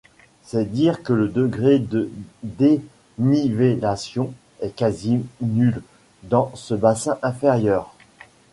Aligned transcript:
C'est 0.41 0.65
dire 0.65 1.03
que 1.03 1.13
le 1.13 1.27
degré 1.27 1.77
de 1.77 2.09
dénivellation 2.41 4.33
est 4.59 4.75
quasi 4.75 5.21
nul 5.41 5.83
dans 6.23 6.51
ce 6.55 6.73
bassin 6.73 7.19
inférieur. 7.21 7.93